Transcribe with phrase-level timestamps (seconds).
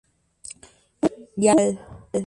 [1.01, 1.09] Wu
[1.43, 1.65] y al.